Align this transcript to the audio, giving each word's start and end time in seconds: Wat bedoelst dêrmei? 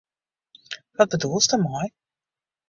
Wat 0.97 1.09
bedoelst 1.13 1.51
dêrmei? 1.51 1.87